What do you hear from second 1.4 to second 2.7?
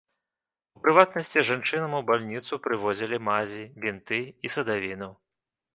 жанчынам у бальніцу